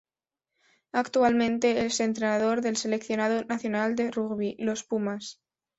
[0.93, 5.39] Actualmente es entrenador del seleccionado nacional de rugby, Los Pumas.